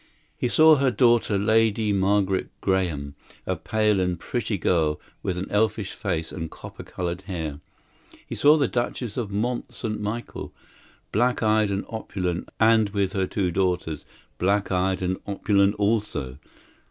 He 0.35 0.47
saw 0.47 0.77
her 0.77 0.89
daughter, 0.89 1.37
Lady 1.37 1.93
Margaret 1.93 2.49
Graham, 2.59 3.13
a 3.45 3.55
pale 3.55 3.99
and 3.99 4.19
pretty 4.19 4.57
girl 4.57 4.99
with 5.21 5.37
an 5.37 5.45
elfish 5.51 5.91
face 5.91 6.31
and 6.31 6.49
copper 6.49 6.81
coloured 6.81 7.21
hair. 7.21 7.59
He 8.25 8.33
saw 8.33 8.57
the 8.57 8.67
Duchess 8.67 9.15
of 9.15 9.29
Mont 9.29 9.71
St. 9.71 10.01
Michel, 10.01 10.51
black 11.11 11.43
eyed 11.43 11.69
and 11.69 11.85
opulent, 11.87 12.49
and 12.59 12.89
with 12.89 13.13
her 13.13 13.19
her 13.19 13.27
two 13.27 13.51
daughters, 13.51 14.03
black 14.39 14.71
eyed 14.71 15.03
and 15.03 15.17
opulent 15.27 15.75
also. 15.75 16.39